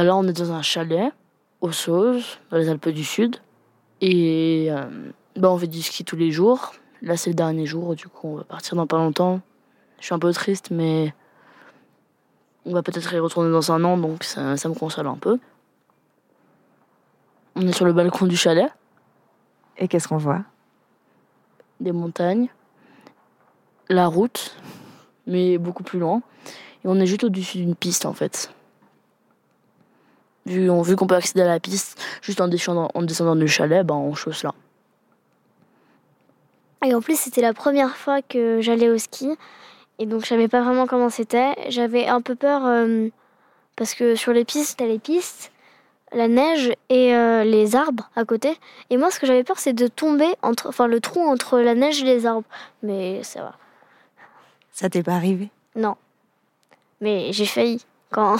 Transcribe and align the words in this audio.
Bah 0.00 0.04
là, 0.04 0.16
on 0.16 0.26
est 0.26 0.32
dans 0.32 0.52
un 0.52 0.62
chalet, 0.62 1.12
aux 1.60 1.72
Sauges, 1.72 2.40
dans 2.50 2.56
les 2.56 2.70
Alpes 2.70 2.88
du 2.88 3.04
Sud. 3.04 3.36
Et 4.00 4.68
euh, 4.70 5.10
bah, 5.36 5.50
on 5.50 5.58
fait 5.58 5.66
du 5.66 5.82
ski 5.82 6.06
tous 6.06 6.16
les 6.16 6.30
jours. 6.30 6.72
Là, 7.02 7.18
c'est 7.18 7.28
le 7.28 7.34
dernier 7.34 7.66
jour, 7.66 7.94
du 7.94 8.08
coup, 8.08 8.28
on 8.28 8.36
va 8.36 8.44
partir 8.44 8.76
dans 8.76 8.86
pas 8.86 8.96
longtemps. 8.96 9.42
Je 9.98 10.06
suis 10.06 10.14
un 10.14 10.18
peu 10.18 10.32
triste, 10.32 10.70
mais 10.70 11.12
on 12.64 12.72
va 12.72 12.82
peut-être 12.82 13.12
y 13.12 13.18
retourner 13.18 13.50
dans 13.50 13.72
un 13.72 13.84
an, 13.84 13.98
donc 13.98 14.24
ça, 14.24 14.56
ça 14.56 14.70
me 14.70 14.74
console 14.74 15.06
un 15.06 15.18
peu. 15.18 15.38
On 17.54 17.68
est 17.68 17.72
sur 17.72 17.84
le 17.84 17.92
balcon 17.92 18.24
du 18.24 18.38
chalet, 18.38 18.72
Et 19.76 19.86
qu'est-ce 19.86 20.08
qu'on 20.08 20.16
voit? 20.16 20.44
Des 21.78 21.92
montagnes, 21.92 22.48
la 23.90 24.06
route, 24.06 24.56
mais 25.26 25.58
beaucoup 25.58 25.82
plus 25.82 25.98
loin. 25.98 26.22
Et 26.84 26.88
on 26.88 26.98
est 26.98 27.06
juste 27.06 27.24
au-dessus 27.24 27.58
d'une 27.58 27.74
piste, 27.74 28.06
en 28.06 28.14
fait. 28.14 28.50
Vu, 30.50 30.68
on- 30.68 30.82
vu 30.82 30.96
qu'on 30.96 31.06
peut 31.06 31.14
accéder 31.14 31.42
à 31.42 31.46
la 31.46 31.60
piste 31.60 31.96
juste 32.22 32.40
en 32.40 32.48
descendant, 32.48 32.90
en 32.94 33.02
descendant 33.02 33.36
du 33.36 33.46
chalet, 33.46 33.86
bah, 33.86 33.94
on 33.94 34.14
chausse 34.14 34.42
là. 34.42 34.52
Et 36.84 36.92
en 36.94 37.00
plus, 37.00 37.18
c'était 37.18 37.40
la 37.42 37.52
première 37.54 37.96
fois 37.96 38.20
que 38.20 38.60
j'allais 38.60 38.88
au 38.88 38.98
ski. 38.98 39.30
Et 40.00 40.06
donc, 40.06 40.22
je 40.22 40.26
savais 40.26 40.48
pas 40.48 40.62
vraiment 40.62 40.86
comment 40.86 41.08
c'était. 41.10 41.54
J'avais 41.68 42.08
un 42.08 42.20
peu 42.20 42.34
peur 42.34 42.64
euh, 42.66 43.08
parce 43.76 43.94
que 43.94 44.16
sur 44.16 44.32
les 44.32 44.44
pistes, 44.44 44.78
t'as 44.78 44.86
les 44.86 44.98
pistes, 44.98 45.52
la 46.12 46.26
neige 46.26 46.72
et 46.88 47.14
euh, 47.14 47.44
les 47.44 47.76
arbres 47.76 48.10
à 48.16 48.24
côté. 48.24 48.58
Et 48.88 48.96
moi, 48.96 49.10
ce 49.10 49.20
que 49.20 49.26
j'avais 49.26 49.44
peur, 49.44 49.58
c'est 49.58 49.74
de 49.74 49.86
tomber 49.86 50.34
entre, 50.42 50.68
enfin, 50.68 50.88
le 50.88 51.00
trou 51.00 51.20
entre 51.20 51.60
la 51.60 51.74
neige 51.76 52.02
et 52.02 52.06
les 52.06 52.26
arbres. 52.26 52.48
Mais 52.82 53.22
ça 53.22 53.42
va. 53.42 53.54
Ça 54.72 54.88
t'est 54.90 55.02
pas 55.04 55.14
arrivé? 55.14 55.50
Non. 55.76 55.96
Mais 57.00 57.32
j'ai 57.32 57.46
failli. 57.46 57.84
Quand 58.10 58.36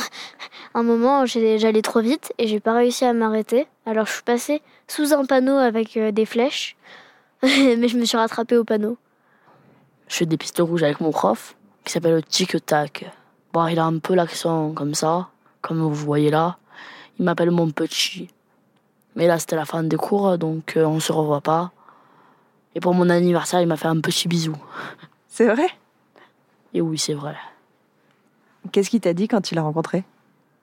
un 0.75 0.83
moment, 0.83 1.27
j'allais 1.27 1.83
trop 1.83 2.01
vite 2.01 2.33
et 2.39 2.47
j'ai 2.47 2.61
pas 2.61 2.75
réussi 2.75 3.05
à 3.05 3.13
m'arrêter. 3.13 3.67
Alors, 3.87 4.07
je 4.07 4.13
suis 4.13 4.23
passée 4.23 4.63
sous 4.89 5.13
un 5.13 5.25
panneau 5.25 5.57
avec 5.57 5.97
euh, 5.97 6.11
des 6.11 6.27
flèches. 6.27 6.77
Mais 7.43 7.89
je 7.89 7.97
me 7.97 8.05
suis 8.05 8.17
rattrapée 8.17 8.57
au 8.57 8.65
panneau. 8.65 8.99
Je 10.09 10.17
fais 10.17 10.27
des 10.27 10.37
pistes 10.37 10.59
rouges 10.59 10.83
avec 10.83 11.01
mon 11.01 11.11
prof, 11.11 11.57
qui 11.85 11.93
s'appelle 11.93 12.23
Tic 12.25 12.65
Tac. 12.67 13.11
Bon, 13.53 13.67
il 13.69 13.79
a 13.79 13.85
un 13.85 13.99
peu 13.99 14.15
l'accent 14.15 14.73
comme 14.73 14.95
ça, 14.95 15.29
comme 15.63 15.81
vous 15.81 15.95
voyez 15.95 16.31
là. 16.31 16.59
Il 17.19 17.25
m'appelle 17.25 17.51
mon 17.51 17.71
petit. 17.71 18.29
Mais 19.15 19.27
là, 19.27 19.39
c'était 19.39 19.57
la 19.57 19.65
fin 19.65 19.83
des 19.83 19.97
cours, 19.97 20.37
donc 20.37 20.77
euh, 20.77 20.85
on 20.85 21.01
se 21.01 21.13
revoit 21.13 21.41
pas. 21.41 21.71
Et 22.75 22.81
pour 22.81 22.95
mon 22.95 23.09
anniversaire, 23.09 23.61
il 23.61 23.67
m'a 23.67 23.77
fait 23.77 23.89
un 23.89 24.01
petit 24.01 24.29
bisou. 24.29 24.57
C'est 25.29 25.47
vrai? 25.47 25.69
Et 26.75 26.81
oui, 26.81 26.99
c'est 26.99 27.15
vrai. 27.15 27.37
Qu'est-ce 28.73 28.91
qu'il 28.91 29.01
t'a 29.01 29.15
dit 29.15 29.27
quand 29.27 29.41
tu 29.41 29.55
l'as 29.55 29.63
rencontré? 29.63 30.05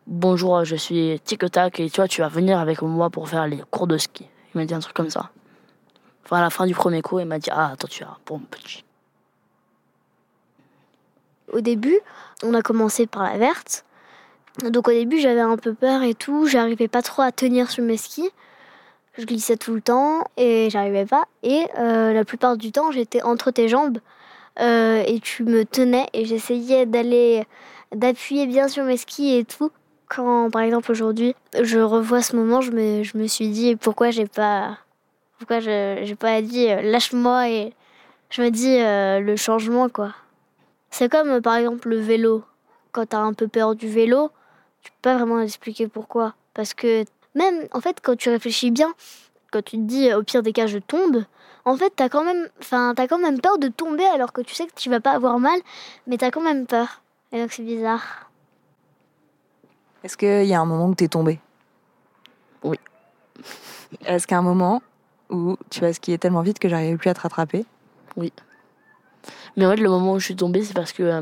Bonjour, 0.06 0.64
je 0.64 0.76
suis 0.76 1.20
Tic 1.26 1.50
Tac 1.52 1.80
et 1.80 1.90
tu 1.90 1.98
vois, 1.98 2.08
tu 2.08 2.22
vas 2.22 2.30
venir 2.30 2.60
avec 2.60 2.82
moi 2.82 3.10
pour 3.10 3.28
faire 3.28 3.48
les 3.48 3.62
cours 3.72 3.88
de 3.88 3.98
ski. 3.98 4.26
Il 4.54 4.60
m'a 4.60 4.66
dit 4.66 4.74
un 4.74 4.80
truc 4.80 4.96
comme 4.96 5.10
ça. 5.10 5.32
Enfin, 6.24 6.38
à 6.38 6.42
la 6.42 6.50
fin 6.50 6.66
du 6.66 6.74
premier 6.74 7.02
cours, 7.02 7.20
il 7.20 7.28
m'a 7.28 7.40
dit 7.40 7.50
Ah, 7.52 7.72
attends, 7.74 7.88
tu 7.88 8.04
vas 8.04 8.18
pour 8.24 8.40
mon 8.40 8.46
petit. 8.46 8.86
Au 11.52 11.60
début, 11.60 12.00
on 12.44 12.54
a 12.54 12.62
commencé 12.62 13.08
par 13.08 13.24
la 13.24 13.38
verte. 13.38 13.84
Donc 14.64 14.88
au 14.88 14.92
début, 14.92 15.20
j'avais 15.20 15.42
un 15.42 15.58
peu 15.58 15.74
peur 15.74 16.04
et 16.04 16.14
tout. 16.14 16.46
J'arrivais 16.46 16.88
pas 16.88 17.02
trop 17.02 17.24
à 17.24 17.32
tenir 17.32 17.70
sur 17.70 17.84
mes 17.84 17.98
skis. 17.98 18.30
Je 19.18 19.26
glissais 19.26 19.58
tout 19.58 19.74
le 19.74 19.82
temps 19.82 20.24
et 20.38 20.70
j'arrivais 20.70 21.06
pas. 21.06 21.26
Et 21.44 21.66
euh, 21.80 22.14
la 22.14 22.24
plupart 22.24 22.56
du 22.56 22.72
temps, 22.72 22.92
j'étais 22.92 23.24
entre 23.24 23.52
tes 23.52 23.68
jambes 23.68 23.98
euh, 24.60 25.04
et 25.06 25.20
tu 25.20 25.44
me 25.44 25.66
tenais 25.66 26.08
et 26.14 26.26
j'essayais 26.26 26.86
d'aller 26.86 27.46
d'appuyer 27.94 28.48
bien 28.48 28.68
sur 28.68 28.84
mes 28.84 28.98
skis 28.98 29.36
et 29.36 29.46
tout. 29.46 29.72
Quand, 30.08 30.50
par 30.50 30.62
exemple, 30.62 30.92
aujourd'hui, 30.92 31.36
je 31.62 31.80
revois 31.80 32.22
ce 32.22 32.36
moment, 32.36 32.62
je 32.62 32.72
me, 32.72 33.04
je 33.04 33.18
me 33.18 33.28
suis 33.28 33.50
dit 33.50 33.76
pourquoi 33.76 34.10
j'ai 34.10 34.26
pas, 34.26 34.78
pourquoi 35.38 35.60
j'ai 35.60 36.16
pas 36.18 36.42
dit 36.42 36.70
euh, 36.70 36.82
lâche-moi 36.82 37.50
et 37.50 37.74
je 38.30 38.42
me 38.42 38.50
dis 38.50 38.80
euh, 38.80 39.20
le 39.20 39.36
changement 39.36 39.90
quoi. 39.90 40.14
C'est 40.90 41.10
comme 41.10 41.30
euh, 41.30 41.42
par 41.42 41.56
exemple 41.56 41.90
le 41.90 42.00
vélo. 42.00 42.44
Quand 42.92 43.06
t'as 43.08 43.20
un 43.20 43.34
peu 43.34 43.48
peur 43.48 43.76
du 43.76 43.88
vélo, 43.88 44.32
tu 44.82 44.92
peux 44.92 45.10
pas 45.10 45.18
vraiment 45.18 45.42
expliquer 45.42 45.88
pourquoi. 45.88 46.34
Parce 46.54 46.74
que 46.74 47.04
même 47.36 47.68
en 47.74 47.82
fait 47.82 48.00
quand 48.02 48.16
tu 48.16 48.30
réfléchis 48.30 48.72
bien, 48.72 48.94
quand 49.52 49.64
tu 49.64 49.78
te 49.78 49.82
dis 49.84 50.14
au 50.14 50.24
pire 50.24 50.42
des 50.42 50.54
cas 50.54 50.68
je 50.68 50.80
tombe, 50.80 51.24
en 51.66 51.76
fait 51.76 51.92
t'as 51.96 52.10
quand 52.10 52.24
même, 52.24 52.48
t'as 52.70 53.08
quand 53.08 53.20
même 53.20 53.42
peur 53.42 53.58
de 53.60 53.68
tomber 53.68 54.06
alors 54.06 54.34
que 54.34 54.42
tu 54.42 54.56
sais 54.56 54.66
que 54.66 54.74
tu 54.76 54.90
vas 54.90 55.02
pas 55.02 55.12
avoir 55.12 55.38
mal, 55.38 55.60
mais 56.08 56.18
t'as 56.18 56.32
quand 56.32 56.42
même 56.42 56.66
peur. 56.66 57.02
Et 57.32 57.42
donc 57.42 57.52
c'est 57.52 57.64
bizarre. 57.64 58.30
Est-ce 60.04 60.18
qu'il 60.18 60.46
y 60.46 60.54
a 60.54 60.60
un 60.60 60.66
moment 60.66 60.88
où 60.88 60.96
t'es 60.96 61.08
tombé? 61.08 61.40
Oui. 62.64 62.80
Est-ce 64.06 64.26
qu'il 64.28 64.36
y 64.36 64.38
a 64.38 64.40
un 64.40 64.44
moment 64.44 64.82
où 65.30 65.58
tu 65.70 65.84
as 65.84 65.94
skié 65.94 66.18
tellement 66.18 66.42
vite 66.42 66.60
que 66.60 66.70
j'arrivais 66.70 66.98
plus 66.98 67.10
à 67.10 67.14
te 67.14 67.22
rattraper? 67.22 67.66
Mais 69.56 69.66
en 69.66 69.72
fait, 69.72 69.78
le 69.78 69.90
moment 69.90 70.14
où 70.14 70.20
je 70.20 70.26
suis 70.26 70.36
tombée, 70.36 70.64
c'est 70.64 70.74
parce 70.74 70.94
que 70.94 71.04
euh, 71.04 71.22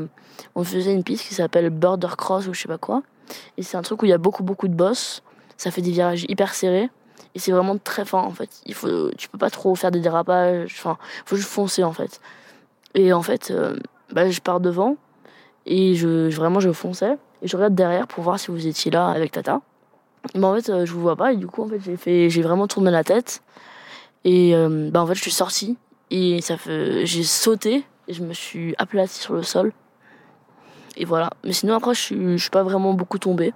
on 0.54 0.64
faisait 0.64 0.92
une 0.92 1.04
piste 1.04 1.26
qui 1.26 1.34
s'appelle 1.34 1.70
Border 1.70 2.08
Cross 2.16 2.46
ou 2.46 2.54
je 2.54 2.60
sais 2.60 2.68
pas 2.68 2.78
quoi. 2.78 3.02
Et 3.56 3.62
c'est 3.62 3.76
un 3.76 3.82
truc 3.82 4.02
où 4.02 4.04
il 4.04 4.10
y 4.10 4.14
a 4.14 4.18
beaucoup, 4.18 4.42
beaucoup 4.42 4.68
de 4.68 4.74
bosses. 4.74 5.22
Ça 5.56 5.70
fait 5.70 5.82
des 5.82 5.90
virages 5.90 6.24
hyper 6.28 6.54
serrés. 6.54 6.90
Et 7.34 7.38
c'est 7.38 7.52
vraiment 7.52 7.76
très 7.76 8.04
fin 8.04 8.20
en 8.20 8.30
fait. 8.30 8.62
Il 8.66 8.74
faut, 8.74 9.10
tu 9.12 9.28
peux 9.28 9.38
pas 9.38 9.50
trop 9.50 9.74
faire 9.74 9.90
des 9.90 10.00
dérapages. 10.00 10.74
Enfin, 10.78 10.96
faut 11.24 11.36
juste 11.36 11.48
foncer 11.48 11.82
en 11.82 11.92
fait. 11.92 12.20
Et 12.94 13.12
en 13.12 13.22
fait, 13.22 13.50
euh, 13.50 13.78
bah, 14.12 14.30
je 14.30 14.40
pars 14.40 14.60
devant 14.60 14.96
et 15.66 15.94
je, 15.94 16.34
vraiment 16.34 16.60
je 16.60 16.72
fonçais 16.72 17.18
et 17.42 17.48
je 17.48 17.56
regarde 17.56 17.74
derrière 17.74 18.06
pour 18.06 18.24
voir 18.24 18.38
si 18.38 18.50
vous 18.50 18.66
étiez 18.66 18.90
là 18.90 19.08
avec 19.08 19.32
Tata. 19.32 19.60
Mais 20.34 20.44
en 20.44 20.54
fait, 20.54 20.70
euh, 20.70 20.86
je 20.86 20.92
vous 20.92 21.00
vois 21.00 21.16
pas 21.16 21.32
et 21.32 21.36
du 21.36 21.46
coup 21.46 21.62
en 21.62 21.68
fait 21.68 21.80
j'ai 21.80 21.96
fait, 21.96 22.30
j'ai 22.30 22.42
vraiment 22.42 22.66
tourné 22.66 22.90
la 22.90 23.04
tête 23.04 23.42
et 24.24 24.54
euh, 24.54 24.90
bah 24.90 25.02
en 25.02 25.06
fait 25.06 25.14
je 25.14 25.22
suis 25.22 25.30
sortie 25.30 25.76
et 26.10 26.40
ça 26.40 26.56
fait, 26.56 27.04
j'ai 27.04 27.22
sauté 27.22 27.84
et 28.08 28.12
je 28.14 28.22
me 28.22 28.32
suis 28.32 28.74
aplatie 28.78 29.20
sur 29.20 29.34
le 29.34 29.42
sol. 29.42 29.72
Et 30.96 31.04
voilà. 31.04 31.30
Mais 31.44 31.52
sinon 31.52 31.74
après 31.74 31.94
je 31.94 32.36
je 32.36 32.36
suis 32.36 32.50
pas 32.50 32.62
vraiment 32.62 32.94
beaucoup 32.94 33.18
tombée. 33.18 33.52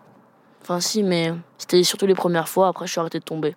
Enfin 0.62 0.80
si, 0.80 1.02
mais 1.02 1.32
c'était 1.58 1.82
surtout 1.82 2.06
les 2.06 2.14
premières 2.14 2.48
fois. 2.48 2.68
Après 2.68 2.86
je 2.86 2.92
suis 2.92 3.00
arrêtée 3.00 3.18
de 3.18 3.24
tomber. 3.24 3.56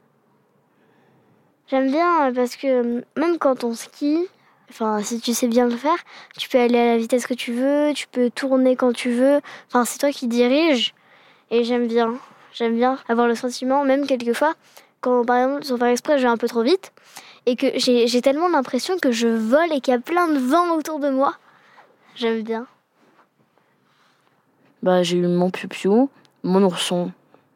J'aime 1.67 1.91
bien 1.91 2.29
euh, 2.29 2.33
parce 2.33 2.55
que 2.55 3.03
même 3.17 3.37
quand 3.39 3.63
on 3.63 3.73
skie, 3.73 4.27
enfin 4.73 5.01
si 5.03 5.19
tu 5.19 5.33
sais 5.33 5.47
bien 5.47 5.67
le 5.67 5.75
faire, 5.75 5.97
tu 6.37 6.49
peux 6.49 6.59
aller 6.59 6.79
à 6.79 6.85
la 6.87 6.97
vitesse 6.97 7.27
que 7.27 7.33
tu 7.33 7.53
veux, 7.53 7.93
tu 7.93 8.07
peux 8.07 8.29
tourner 8.31 8.75
quand 8.75 8.91
tu 8.91 9.11
veux. 9.11 9.39
Enfin 9.67 9.85
c'est 9.85 9.99
toi 9.99 10.11
qui 10.11 10.27
diriges 10.27 10.93
et 11.51 11.63
j'aime 11.63 11.87
bien. 11.87 12.15
J'aime 12.53 12.75
bien 12.75 12.97
avoir 13.07 13.27
le 13.27 13.35
sentiment, 13.35 13.83
même 13.83 14.05
quelquefois, 14.05 14.53
quand 15.01 15.25
par 15.25 15.37
exemple 15.37 15.63
sans 15.63 15.77
faire 15.77 15.87
exprès 15.87 16.17
je 16.17 16.23
vais 16.23 16.29
un 16.29 16.37
peu 16.37 16.47
trop 16.47 16.63
vite 16.63 16.91
et 17.45 17.55
que 17.55 17.67
j'ai 17.75 18.21
tellement 18.21 18.49
l'impression 18.49 18.97
que 18.97 19.11
je 19.11 19.27
vole 19.27 19.71
et 19.71 19.81
qu'il 19.81 19.93
y 19.93 19.97
a 19.97 19.99
plein 19.99 20.27
de 20.27 20.39
vent 20.39 20.75
autour 20.75 20.99
de 20.99 21.09
moi. 21.09 21.35
J'aime 22.15 22.41
bien. 22.41 22.65
Bah 24.81 25.03
j'ai 25.03 25.17
eu 25.17 25.27
mon 25.27 25.49
piou 25.49 26.09
mon 26.43 26.61
ourson 26.63 27.11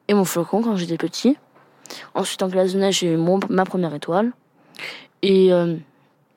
et 0.07 0.13
mon 0.13 0.23
flocon 0.23 0.61
quand 0.61 0.75
j'étais 0.75 0.97
petit. 0.97 1.38
Ensuite 2.13 2.44
en 2.44 2.50
classe 2.50 2.74
de 2.74 2.80
neige 2.80 3.00
j'ai 3.00 3.13
eu 3.13 3.18
mon, 3.18 3.39
ma 3.50 3.65
première 3.65 3.94
étoile. 3.94 4.31
Et 5.24 5.51
euh, 5.51 5.75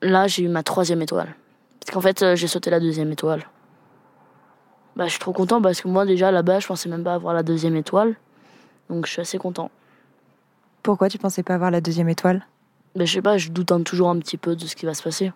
là 0.01 0.27
j'ai 0.27 0.43
eu 0.43 0.47
ma 0.47 0.63
troisième 0.63 1.01
étoile. 1.01 1.35
Parce 1.79 1.93
qu'en 1.93 2.01
fait 2.01 2.21
euh, 2.21 2.35
j'ai 2.35 2.47
sauté 2.47 2.69
la 2.69 2.79
deuxième 2.79 3.11
étoile. 3.11 3.43
Bah 4.95 5.05
je 5.05 5.11
suis 5.11 5.19
trop 5.19 5.33
content 5.33 5.61
parce 5.61 5.81
que 5.81 5.87
moi 5.87 6.05
déjà 6.05 6.31
là-bas 6.31 6.59
je 6.59 6.67
pensais 6.67 6.89
même 6.89 7.03
pas 7.03 7.13
avoir 7.13 7.33
la 7.33 7.43
deuxième 7.43 7.75
étoile. 7.75 8.15
Donc 8.89 9.05
je 9.05 9.11
suis 9.11 9.21
assez 9.21 9.37
content. 9.37 9.71
Pourquoi 10.83 11.09
tu 11.09 11.17
pensais 11.17 11.43
pas 11.43 11.53
avoir 11.55 11.71
la 11.71 11.81
deuxième 11.81 12.09
étoile? 12.09 12.45
Bah 12.95 13.05
je 13.05 13.13
sais 13.13 13.21
pas, 13.21 13.37
je 13.37 13.49
doute 13.49 13.71
un- 13.71 13.83
toujours 13.83 14.09
un 14.09 14.19
petit 14.19 14.37
peu 14.37 14.55
de 14.55 14.65
ce 14.65 14.75
qui 14.75 14.85
va 14.85 14.93
se 14.93 15.03
passer. 15.03 15.31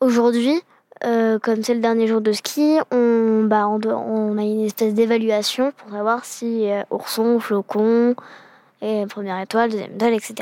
Aujourd'hui, 0.00 0.60
euh, 1.04 1.38
comme 1.38 1.62
c'est 1.62 1.74
le 1.74 1.80
dernier 1.80 2.06
jour 2.06 2.20
de 2.20 2.32
ski, 2.32 2.78
on, 2.90 3.44
bah, 3.44 3.68
on, 3.68 3.78
doit- 3.78 3.96
on 3.98 4.36
a 4.38 4.42
une 4.42 4.64
espèce 4.64 4.94
d'évaluation 4.94 5.72
pour 5.76 5.90
savoir 5.90 6.24
si 6.24 6.70
euh, 6.70 6.82
ourson, 6.90 7.38
flocon, 7.40 8.14
première 9.08 9.40
étoile, 9.40 9.70
deuxième 9.70 9.94
étoile, 9.94 10.14
etc. 10.14 10.34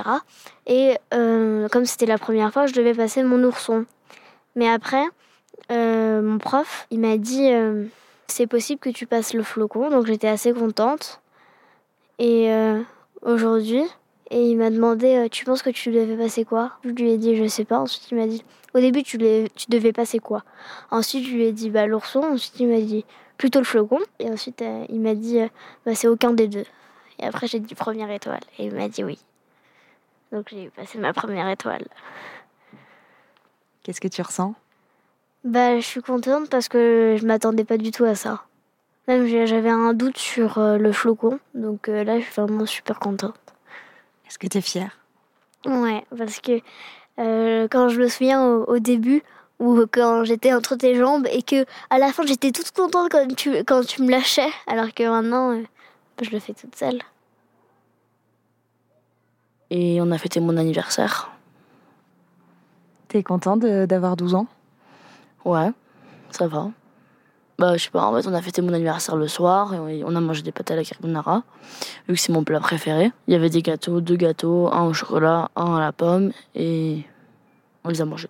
Et 0.67 0.97
euh, 1.15 1.69
comme 1.69 1.87
c'était 1.87 2.07
la 2.07 2.19
première 2.19 2.53
fois, 2.53 2.67
je 2.67 2.75
devais 2.75 2.95
passer 2.95 3.23
mon 3.23 3.43
ourson. 3.45 3.87
Mais 4.57 4.69
après, 4.69 5.05
euh, 5.71 6.23
mon 6.23 6.39
prof, 6.39 6.87
il 6.91 7.01
m'a 7.01 7.17
dit 7.17 7.53
euh, 7.53 7.85
c'est 8.27 8.47
possible 8.47 8.81
que 8.81 8.91
tu 8.91 9.07
passes 9.07 9.35
le 9.35 9.43
flocon, 9.43 9.91
donc 9.91 10.07
j'étais 10.07 10.29
assez 10.29 10.53
contente. 10.53 11.21
Et 12.19 12.53
aujourd'hui, 13.23 13.83
il 14.31 14.57
m'a 14.57 14.71
demandé 14.71 15.27
tu 15.31 15.45
penses 15.45 15.63
que 15.63 15.71
tu 15.71 15.91
devais 15.91 16.17
passer 16.17 16.45
quoi? 16.45 16.73
Je 16.85 16.91
lui 16.91 17.11
ai 17.11 17.19
dit 17.19 17.35
je 17.37 17.49
sais 17.49 17.65
pas. 17.65 17.79
Ensuite 17.79 18.09
il 18.13 18.17
m'a 18.17 18.27
dit 18.27 18.45
au 18.75 18.81
début, 18.81 19.03
tu, 19.03 19.19
tu 19.19 19.67
devais 19.69 19.93
passer 19.93 20.19
quoi? 20.19 20.45
Ensuite, 20.91 21.27
je 21.27 21.35
lui 21.35 21.45
ai 21.45 21.53
dit 21.53 21.69
bah, 21.69 21.87
l'ourson. 21.87 22.21
Ensuite, 22.21 22.59
il 22.61 22.69
m'a 22.69 22.81
dit 22.81 23.05
plutôt 23.37 23.59
le 23.59 23.65
flocon. 23.65 23.99
Et 24.19 24.31
ensuite, 24.31 24.65
il 24.89 25.01
m'a 25.01 25.15
dit 25.15 25.41
bah, 25.85 25.95
c'est 25.95 26.09
aucun 26.09 26.33
des 26.33 26.49
deux. 26.49 26.65
Et 27.23 27.27
après, 27.27 27.47
j'ai 27.47 27.61
dit 27.61 27.75
première 27.75 28.11
étoile. 28.11 28.43
Et 28.59 28.67
il 28.67 28.75
m'a 28.75 28.89
dit 28.89 29.05
oui. 29.05 29.19
Donc, 30.33 30.49
j'ai 30.51 30.69
passé 30.71 30.99
ma 30.99 31.13
première 31.13 31.49
étoile. 31.49 31.87
Qu'est-ce 33.83 34.01
que 34.01 34.09
tu 34.09 34.21
ressens? 34.23 34.55
Bah, 35.45 35.79
je 35.79 35.85
suis 35.85 36.03
contente 36.03 36.51
parce 36.51 36.69
que 36.69 37.17
je 37.19 37.27
m'attendais 37.27 37.65
pas 37.65 37.79
du 37.79 37.91
tout 37.91 38.05
à 38.05 38.15
ça. 38.15 38.43
Même 39.09 39.27
j'avais 39.27 39.71
un 39.71 39.95
doute 39.95 40.17
sur 40.17 40.59
euh, 40.59 40.79
le 40.79 40.93
flocon, 40.93 41.41
donc 41.55 41.89
euh, 41.89 42.05
là 42.05 42.21
je 42.21 42.25
suis 42.25 42.41
vraiment 42.41 42.67
super 42.67 43.01
contente. 43.01 43.35
Est-ce 44.29 44.39
que 44.39 44.47
tu 44.47 44.59
es 44.59 44.61
fière? 44.61 44.97
Ouais, 45.67 46.05
parce 46.17 46.39
que 46.39 46.61
euh, 47.19 47.67
quand 47.69 47.89
je 47.89 48.01
me 48.01 48.07
souviens 48.07 48.47
au, 48.47 48.65
au 48.67 48.79
début, 48.79 49.25
ou 49.59 49.85
quand 49.91 50.23
j'étais 50.23 50.53
entre 50.53 50.77
tes 50.77 50.95
jambes, 50.95 51.27
et 51.33 51.43
que 51.43 51.67
à 51.91 51.99
la 51.99 52.13
fin 52.13 52.25
j'étais 52.25 52.53
toute 52.53 52.71
contente 52.71 53.11
quand 53.11 53.27
tu, 53.35 53.51
quand 53.65 53.85
tu 53.85 54.03
me 54.03 54.11
lâchais, 54.13 54.51
alors 54.69 54.95
que 54.95 55.03
maintenant 55.03 55.51
euh, 55.51 55.63
je 56.23 56.31
le 56.31 56.39
fais 56.41 56.55
toute 56.55 56.75
seule. 56.77 57.01
Et 59.71 60.01
on 60.01 60.11
a 60.11 60.19
fêté 60.19 60.41
mon 60.41 60.57
anniversaire. 60.57 61.31
T'es 63.09 63.23
content 63.23 63.57
de- 63.57 63.87
d'avoir 63.87 64.17
12 64.17 64.35
ans? 64.35 64.47
Ouais, 65.45 65.71
ça 66.31 66.47
va. 66.47 66.71
Bah, 67.59 67.77
je 67.77 67.85
sais 67.85 67.91
pas, 67.91 68.05
en 68.07 68.15
fait, 68.15 68.27
on 68.27 68.35
a 68.35 68.43
fêté 68.43 68.61
mon 68.63 68.73
anniversaire 68.73 69.17
le 69.17 69.29
soir 69.29 69.75
et 69.89 70.03
on 70.05 70.17
a 70.17 70.21
mangé 70.21 70.43
des 70.43 70.53
pâtes 70.53 70.71
à 70.71 70.77
la 70.77 70.85
carbonara, 70.85 71.43
vu 72.09 72.15
que 72.15 72.21
c'est 72.21 72.33
mon 72.33 72.45
plat 72.45 72.61
préféré. 72.61 73.13
Il 73.29 73.33
y 73.33 73.37
avait 73.37 73.51
des 73.51 73.63
gâteaux, 73.63 74.01
deux 74.01 74.17
gâteaux, 74.17 74.69
un 74.73 74.85
au 74.85 74.93
chocolat, 74.93 75.51
un 75.57 75.77
à 75.77 75.81
la 75.81 75.93
pomme, 75.93 76.33
et 76.55 77.05
on 77.85 77.91
les 77.91 78.01
a 78.01 78.05
mangés. 78.05 78.29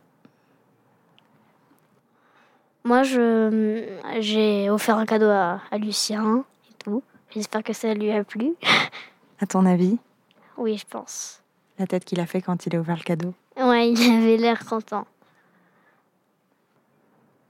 Moi, 2.84 3.04
je 3.04 3.84
j'ai 4.20 4.68
offert 4.68 4.98
un 4.98 5.06
cadeau 5.06 5.28
à, 5.30 5.60
à 5.70 5.78
Lucien. 5.78 6.44
J'espère 7.34 7.62
que 7.62 7.72
ça 7.72 7.94
lui 7.94 8.10
a 8.10 8.24
plu. 8.24 8.54
À 9.40 9.46
ton 9.46 9.66
avis? 9.66 9.98
Oui, 10.56 10.76
je 10.76 10.86
pense. 10.86 11.42
La 11.78 11.86
tête 11.86 12.04
qu'il 12.04 12.20
a 12.20 12.26
fait 12.26 12.42
quand 12.42 12.66
il 12.66 12.76
a 12.76 12.78
ouvert 12.78 12.96
le 12.96 13.02
cadeau? 13.02 13.34
Ouais, 13.56 13.90
il 13.90 14.12
avait 14.12 14.36
l'air 14.36 14.64
content. 14.64 15.06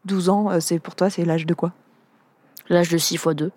12 0.05 0.29
ans, 0.29 0.51
euh, 0.51 0.61
c'est 0.61 0.79
pour 0.79 0.95
toi, 0.95 1.11
c'est 1.11 1.25
l'âge 1.25 1.47
de 1.47 1.55
quoi? 1.55 1.73
L'âge 2.69 2.89
de 2.89 2.99
6 2.99 3.15
x 3.15 3.27
2. 3.29 3.51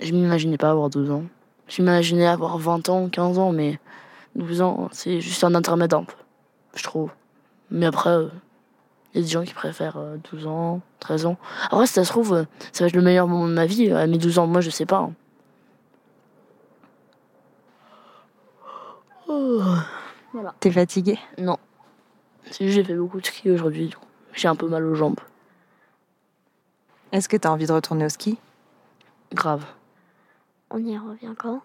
Je 0.00 0.12
m'imaginais 0.12 0.58
pas 0.58 0.70
avoir 0.70 0.90
12 0.90 1.10
ans. 1.10 1.24
Je 1.68 1.82
m'imaginais 1.82 2.26
avoir 2.26 2.58
20 2.58 2.88
ans, 2.88 3.08
15 3.08 3.38
ans, 3.38 3.52
mais 3.52 3.78
12 4.34 4.62
ans, 4.62 4.88
c'est 4.92 5.20
juste 5.20 5.44
un 5.44 5.54
intermède 5.54 5.94
un 5.94 6.04
peu, 6.04 6.16
je 6.74 6.82
trouve. 6.82 7.10
Mais 7.70 7.86
après, 7.86 8.16
il 9.14 9.20
y 9.20 9.24
a 9.24 9.26
des 9.26 9.30
gens 9.30 9.44
qui 9.44 9.54
préfèrent 9.54 9.96
euh, 9.96 10.16
12 10.32 10.46
ans, 10.46 10.80
13 11.00 11.26
ans. 11.26 11.36
Après, 11.70 11.86
si 11.86 11.92
ça 11.92 12.04
se 12.04 12.10
trouve, 12.10 12.34
euh, 12.34 12.44
ça 12.72 12.84
va 12.84 12.88
être 12.88 12.96
le 12.96 13.02
meilleur 13.02 13.28
moment 13.28 13.46
de 13.46 13.54
ma 13.54 13.66
vie 13.66 13.90
euh, 13.90 14.02
à 14.02 14.06
mes 14.06 14.18
12 14.18 14.38
ans. 14.38 14.46
Moi, 14.46 14.60
je 14.60 14.70
sais 14.70 14.86
pas. 14.86 15.10
T'es 20.60 20.70
fatigué 20.70 21.18
Non. 21.38 21.58
C'est 22.50 22.66
juste, 22.66 22.76
j'ai 22.76 22.84
fait 22.84 22.94
beaucoup 22.94 23.20
de 23.20 23.26
ski 23.26 23.50
aujourd'hui. 23.50 23.94
J'ai 24.34 24.48
un 24.48 24.56
peu 24.56 24.68
mal 24.68 24.84
aux 24.84 24.94
jambes. 24.94 25.20
Est-ce 27.12 27.28
que 27.28 27.36
t'as 27.36 27.50
envie 27.50 27.66
de 27.66 27.72
retourner 27.72 28.04
au 28.04 28.08
ski? 28.08 28.38
Grave. 29.32 29.64
On 30.70 30.78
y 30.78 30.98
revient 30.98 31.34
quand? 31.38 31.62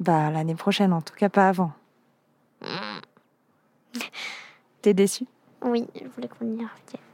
Bah, 0.00 0.30
l'année 0.30 0.54
prochaine, 0.54 0.92
en 0.92 1.02
tout 1.02 1.14
cas 1.14 1.28
pas 1.28 1.48
avant. 1.48 1.72
T'es 4.82 4.94
déçu 4.94 5.26
Oui, 5.62 5.88
je 6.00 6.06
voulais 6.06 6.28
qu'on 6.28 6.46
y 6.46 6.50
revienne. 6.52 7.07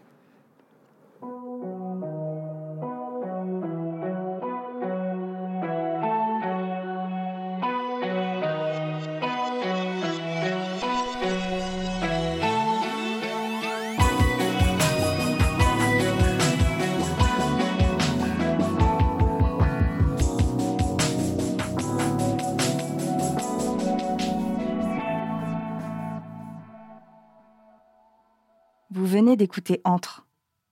D'écouter 29.33 29.81
Entre. 29.85 30.27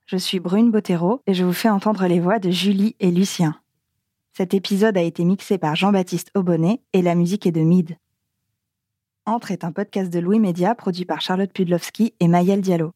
Je 0.05 0.17
suis 0.17 0.39
Brune 0.39 0.69
Bottero 0.69 1.21
et 1.25 1.33
je 1.33 1.43
vous 1.43 1.53
fais 1.53 1.69
entendre 1.69 2.05
les 2.05 2.19
voix 2.19 2.37
de 2.37 2.51
Julie 2.51 2.95
et 2.99 3.09
Lucien. 3.09 3.59
Cet 4.31 4.53
épisode 4.53 4.97
a 4.97 5.01
été 5.01 5.25
mixé 5.25 5.57
par 5.57 5.75
Jean-Baptiste 5.75 6.29
Aubonnet 6.35 6.81
et 6.93 7.01
la 7.01 7.15
musique 7.15 7.45
est 7.47 7.51
de 7.51 7.61
Mid. 7.61 7.97
Entre 9.25 9.51
est 9.51 9.63
un 9.63 9.71
podcast 9.71 10.11
de 10.11 10.19
Louis 10.19 10.39
Média 10.39 10.75
produit 10.75 11.05
par 11.05 11.21
Charlotte 11.21 11.51
Pudlowski 11.51 12.13
et 12.19 12.27
Maëlle 12.27 12.61
Diallo. 12.61 12.91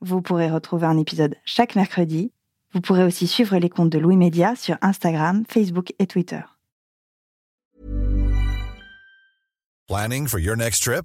Vous 0.00 0.20
pourrez 0.20 0.50
retrouver 0.50 0.86
un 0.86 0.98
épisode 0.98 1.36
chaque 1.44 1.76
mercredi. 1.76 2.32
Vous 2.72 2.80
pourrez 2.80 3.04
aussi 3.04 3.26
suivre 3.26 3.56
les 3.58 3.68
comptes 3.68 3.90
de 3.90 3.98
Louis 3.98 4.16
Média 4.16 4.56
sur 4.56 4.76
Instagram, 4.82 5.44
Facebook 5.48 5.92
et 5.98 6.06
Twitter. 6.06 6.40
Planning 9.86 10.26
for 10.26 10.40
your 10.40 10.56
next 10.56 10.82
trip? 10.82 11.04